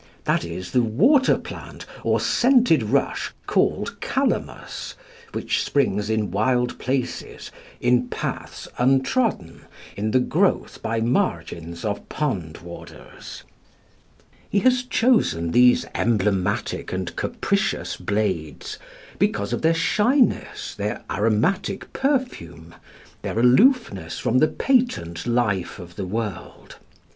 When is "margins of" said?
11.01-12.09